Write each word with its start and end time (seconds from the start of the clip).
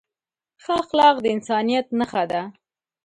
ښه 0.63 0.73
اخلاق 0.83 1.15
د 1.21 1.25
انسانیت 1.35 1.87
نښه 1.99 2.23
ده. 2.31 2.41